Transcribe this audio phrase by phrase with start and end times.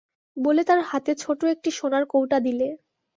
[0.37, 2.67] বলে তার হাতে ছোটো একটি সোনার কৌটা দিলে।